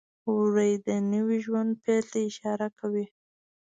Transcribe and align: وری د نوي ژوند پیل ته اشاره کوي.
وری 0.35 0.73
د 0.87 0.89
نوي 1.13 1.37
ژوند 1.45 1.71
پیل 1.83 2.03
ته 2.11 2.17
اشاره 2.29 2.67
کوي. 2.79 3.05